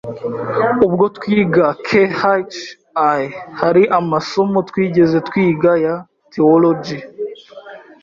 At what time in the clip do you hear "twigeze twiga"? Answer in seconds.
4.69-5.71